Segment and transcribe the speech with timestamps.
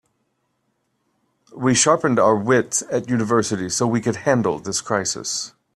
[1.55, 5.53] We sharpened our wits at university so we could handle this crisis.